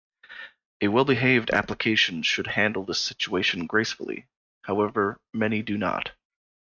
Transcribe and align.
A 0.81 0.87
well-behaved 0.87 1.51
application 1.51 2.23
should 2.23 2.47
handle 2.47 2.83
this 2.83 2.97
situation 2.99 3.67
gracefully; 3.67 4.25
however, 4.63 5.21
many 5.31 5.61
do 5.61 5.77
not. 5.77 6.13